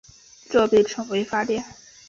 [0.49, 1.63] 这被称为发电。